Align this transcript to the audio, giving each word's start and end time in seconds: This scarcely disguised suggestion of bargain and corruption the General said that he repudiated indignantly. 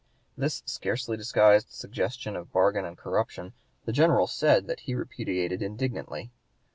This 0.35 0.63
scarcely 0.65 1.15
disguised 1.15 1.69
suggestion 1.71 2.35
of 2.35 2.51
bargain 2.51 2.85
and 2.85 2.97
corruption 2.97 3.53
the 3.85 3.93
General 3.93 4.25
said 4.25 4.65
that 4.65 4.79
he 4.79 4.95
repudiated 4.95 5.61
indignantly. 5.61 6.31